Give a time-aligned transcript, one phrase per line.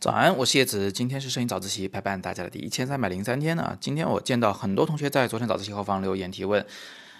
[0.00, 3.76] 早安，我是叶子，今天是摄影早自习陪伴大家的第一千三百零三天呢。
[3.82, 6.64] 今天我见到很多同学在昨天早自习后方留言提问，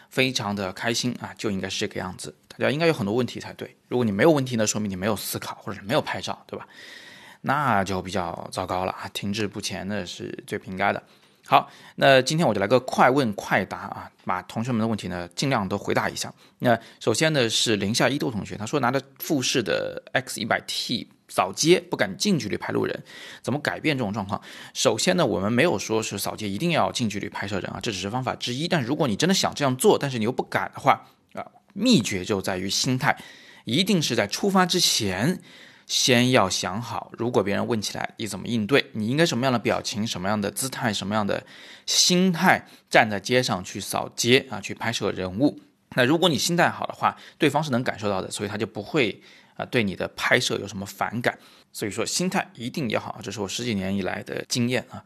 [0.09, 2.35] 非常的开心啊，就应该是这个样子。
[2.49, 6.67] 大家应该有很多问题才对，如果你没有问题呢，说明你没有思考或者是没有拍照，对吧？
[7.43, 11.03] 那就比较糟糕了啊，停滞不前的是最不应该的。
[11.47, 16.33] 好，那今天我就来个快问快答啊，把同学们的问题呢尽量都回答一下。
[16.61, 21.07] 那首先呢是零下一度同学，他说拿着富士的 X 一百 T。
[21.31, 23.03] 扫街不敢近距离拍路人，
[23.41, 24.43] 怎么改变这种状况？
[24.75, 28.67] 首先呢，我们没有说是扫街一定要近距离拍摄人啊，这只是方法之一。
[28.67, 33.17] 但如果你真的想这样做，但是你又不敢的话啊，秘诀就在于心态，
[33.65, 35.41] 一定是在出发之前，
[35.87, 41.47] 先要想好，如果别人问起来你怎么应对，你应该什么样的表情、什么样的姿态、什么样的
[41.87, 45.61] 心态站在街上去扫街啊，去拍摄人物。
[45.95, 49.23] 那如果你心态好的话，对方是能感受到的，所以他就不会。
[49.61, 51.39] 啊，对你的拍摄有什么反感？
[51.73, 55.05] 所以说心态一定要好，这是我十几年以来的经验啊。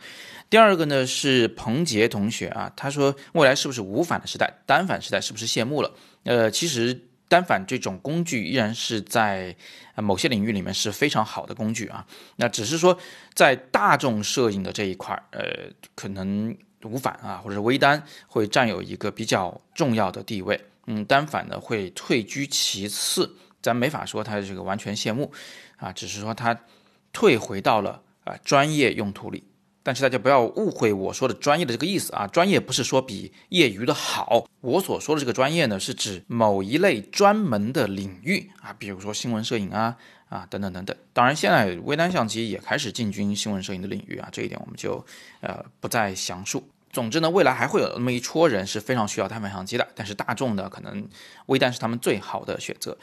[0.49, 5.93] 第二个呢是彭杰同学啊，他说未来是不是无反的时代，单反时代是不是谢幕了？
[6.23, 9.55] 呃，其实单反这种工具依然是在
[9.97, 12.07] 某些领域里面是非常好的工具啊。
[12.37, 12.97] 那只是说
[13.35, 15.43] 在大众摄影的这一块呃，
[15.95, 23.37] 可能无反啊或者是微单会占有一个比较重要的地位，嗯，单反呢会退居其次。
[23.65, 25.33] 咱没法说它这个完全谢幕，
[25.79, 26.61] 啊，只是说它
[27.13, 29.43] 退回到了啊专业用途里。
[29.83, 34.47] 但是大家不要误会我说的专业的这个意思啊，专业不是说比业余的好。
[34.63, 39.95] 我所说的这个专业呢，是指某一类专门的领域啊，比如说新闻摄影啊
[40.31, 40.97] 啊等等等等。
[41.13, 45.05] 当然，现在微单相机也开始进军新闻摄影的领域啊，这一点我们就
[45.41, 46.67] 呃不再详述。
[46.95, 51.07] 总之呢，未来还会有那么一撮人是非常需要单反相机的，但是大众呢，可能
[51.47, 52.97] 微单是他们最好的选择。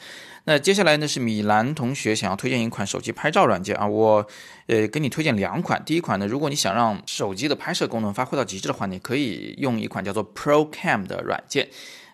[0.44, 4.26] 那接下来呢，是米兰同学想要推荐一款手机拍照软件啊，我
[4.66, 5.80] 呃给你推荐两款。
[5.84, 11.68] 第一款呢，如果你想让手机的拍摄功能发挥到极致的话，你可以用一款叫做 ProCam 的软件。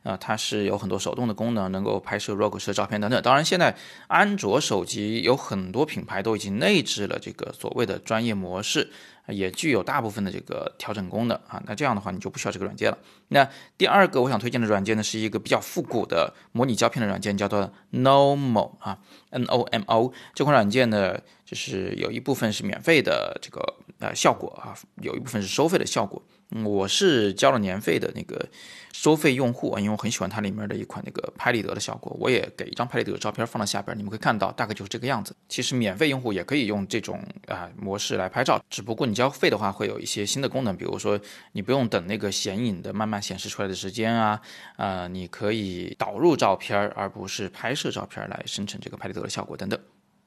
[0.09, 3.21] 啊，它是有很多手动的功能，能够拍摄 RAW 式照片等等。
[3.21, 3.77] 当然，现在
[4.07, 8.91] 安卓手机有很多品牌都已经内置了这个所谓的专业模式，
[9.27, 11.63] 也具有大部分的这个调整功能啊。
[11.67, 12.97] 那这样的话，你就不需要这个软件了。
[13.29, 18.99] 那第二个我想推荐的软件呢，是一个比较复古的模拟胶片的软件，叫做 Nomo 啊
[19.29, 20.11] ，N O M O。
[20.33, 23.61] 这款软件呢，就是有一部分是免费的这个
[23.99, 26.23] 呃效果啊，有一部分是收费的效果。
[26.65, 28.49] 我是交了年费的那个
[28.93, 35.37] 收费用户啊，因为我很喜欢它里面的一款那个拍立得的效果，我也给一张拍立得的照片放到下边，你们可以看到，大概就是这个样子。
[35.49, 41.21] 其实免费用户也可以用这种啊模式来拍照，只不过你交费的话会有一些新的功能，比如说
[41.53, 44.41] 你不用等那个显影的慢慢显示出来的时间啊，
[44.79, 49.79] 呃，你可以导入照片而不是拍摄照片来生成这个拍立得的效果等等。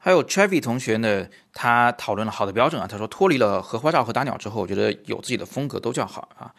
[0.04, 2.88] 还有 Travi 同学呢，他讨论了好的标准啊。
[2.88, 6.52] 他说脱离了荷花照和打鸟之后，我觉得有自己的风格都叫好啊。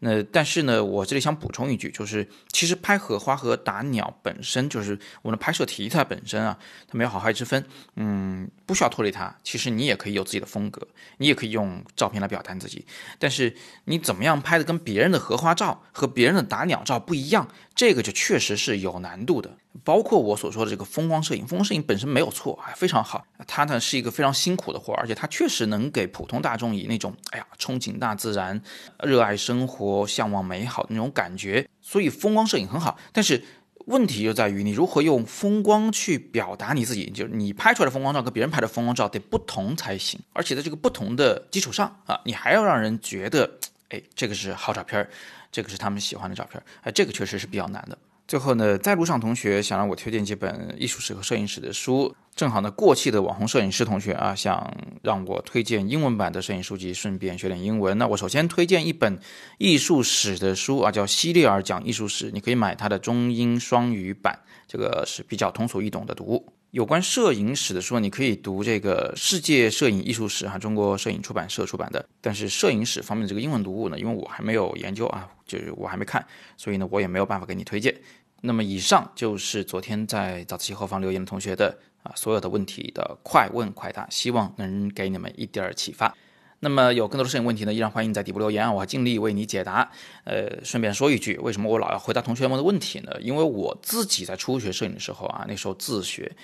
[0.00, 7.64] 那但是呢，我这里想补充一句，就是其实拍荷花和打鸟本身就是我们的拍摄题材本身啊，它没有好坏之分，
[7.96, 9.34] 嗯，不需要脱离它。
[9.42, 12.86] 其实你也可以有自己的风格，你也可以用照片来表达自己。
[13.18, 13.56] 但是
[13.86, 19.50] 你怎么样拍的跟别人的荷花照和别人的打鸟照不一样，这个就确实是有难度的。
[19.84, 23.24] 包括我所说的这个风光摄影，风光摄影本身没有错啊，非常好。
[23.46, 28.60] 它呢是一个非常辛苦的活，而且它确实能给普通大众以那种哎呀憧憬大自然、
[29.04, 31.68] 热爱生活、我向往美好的那种感觉。
[31.80, 33.42] 所以风光摄影很好，但是
[33.86, 40.20] 问题就在于你如何用风光去表达你自己，就是你拍出来的风光照跟别人拍的风光照得不同才行。
[40.34, 43.50] 而且在这个不同的基础上啊，你还要让人觉得，
[43.88, 45.08] 哎，这个是好照片，
[45.50, 47.96] 这个是他们喜欢的照片，哎，这个确实是比较难的。
[48.28, 54.70] 最后呢，在路上同学想让我推荐几本艺术史和摄影史的书，正好呢，过气的网红摄影师同学啊，想
[55.02, 57.96] 让我推荐英文版的摄影书籍，顺便学点英文。
[57.96, 59.18] 那我首先推荐一本
[59.56, 66.52] 艺术史的书啊，叫希利尔讲艺术史，你可以买它的中英双语版，这个是比较通俗易懂的读物。
[66.72, 72.06] 有关摄影史的书，你可以读这个《世界摄影艺术史》哈，中国摄影出版社出版的。
[72.20, 76.22] 但是摄影史方面的这个英文读物呢，因为我还没有研究啊，就是我还没看，
[76.58, 77.98] 所以呢，我也没有办法给你推荐。
[78.40, 86.14] 那么以上就是昨天在早自习后方留言的同学的啊所有的问题的快问快答，希望能给你们一点儿启发。
[86.60, 89.88] 那么有更多的摄影问题呢，依然欢迎在底部留言啊，我尽力为你解答。
[90.24, 93.12] 呃，顺便说一句，为什么我老要回答同学们的问题呢？
[93.20, 96.34] 因为我自己在初学摄影的时候啊，那时候自学，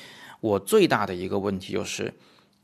[0.41, 2.14] 我最大的一个问题就是，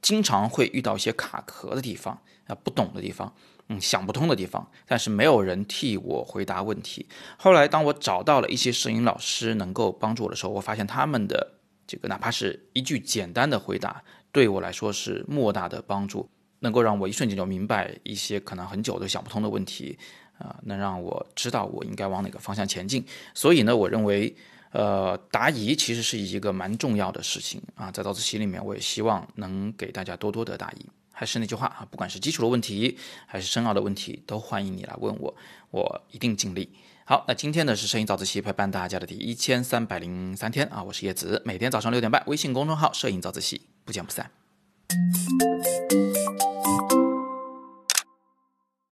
[0.01, 2.17] 经常会遇到一些卡壳的地方
[2.47, 3.33] 啊，不懂的地方，
[3.71, 7.09] 嗯，想不通的地方，但是没有人替我回答问题。
[7.39, 11.55] 后来当我找到了一些摄影老师能够帮助我的时候，我发现他们的。
[11.87, 14.01] 这个哪怕是一句简单的回答，
[14.31, 16.31] 对我来说是莫大的帮助，
[16.61, 19.99] 能够让我一瞬间就明白一些可能很久都想不通的问题，
[20.39, 23.05] 啊，能让我知道我应该往哪个方向前进。
[23.35, 24.33] 所以呢，我认为，
[24.71, 30.87] 呃，答疑其实是一个蛮重要的事情啊，在早自习里面，我也希望能给大家多多的答疑。
[31.21, 32.97] 还是那句话啊，不管是基础的问题
[33.27, 35.37] 还是深奥的问题，都欢迎你来问我，
[35.71, 36.73] 我一定尽力。
[37.05, 44.31] 好，那今天呢是摄影早自习陪伴大家的第一千三百零三天啊，我是叶子，每天早上六点半，微信公众号“摄影早自习”，不见不散。